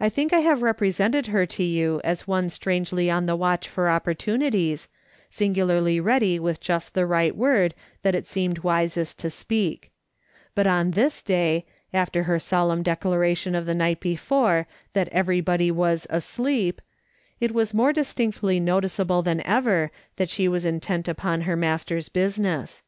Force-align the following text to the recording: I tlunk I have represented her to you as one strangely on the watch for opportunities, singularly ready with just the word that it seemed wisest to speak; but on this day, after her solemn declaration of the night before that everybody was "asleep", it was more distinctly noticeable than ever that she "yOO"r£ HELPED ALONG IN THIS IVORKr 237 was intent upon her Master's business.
I 0.00 0.08
tlunk 0.08 0.32
I 0.32 0.40
have 0.40 0.62
represented 0.62 1.26
her 1.26 1.44
to 1.44 1.62
you 1.62 2.00
as 2.04 2.26
one 2.26 2.48
strangely 2.48 3.10
on 3.10 3.26
the 3.26 3.36
watch 3.36 3.68
for 3.68 3.86
opportunities, 3.90 4.88
singularly 5.28 6.00
ready 6.00 6.38
with 6.38 6.58
just 6.58 6.94
the 6.94 7.06
word 7.34 7.74
that 8.00 8.14
it 8.14 8.26
seemed 8.26 8.60
wisest 8.60 9.18
to 9.18 9.28
speak; 9.28 9.90
but 10.54 10.66
on 10.66 10.92
this 10.92 11.20
day, 11.20 11.66
after 11.92 12.22
her 12.22 12.38
solemn 12.38 12.82
declaration 12.82 13.54
of 13.54 13.66
the 13.66 13.74
night 13.74 14.00
before 14.00 14.66
that 14.94 15.08
everybody 15.08 15.70
was 15.70 16.06
"asleep", 16.08 16.80
it 17.38 17.52
was 17.52 17.74
more 17.74 17.92
distinctly 17.92 18.58
noticeable 18.58 19.20
than 19.20 19.42
ever 19.42 19.90
that 20.16 20.30
she 20.30 20.44
"yOO"r£ 20.44 20.46
HELPED 20.46 20.48
ALONG 20.48 20.48
IN 20.48 20.48
THIS 20.48 20.48
IVORKr 20.48 20.48
237 20.48 20.52
was 20.52 20.64
intent 20.86 21.08
upon 21.08 21.40
her 21.42 21.56
Master's 21.56 22.08
business. 22.08 22.82